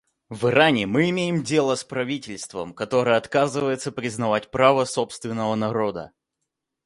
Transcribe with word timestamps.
В 0.29 0.47
Иране 0.49 0.87
мы 0.87 1.11
имеем 1.11 1.43
дело 1.43 1.75
с 1.75 1.83
правительством, 1.83 2.73
которое 2.73 3.17
отказывается 3.17 3.91
признавать 3.91 4.49
права 4.49 4.85
собственного 4.85 5.53
народа. 5.53 6.11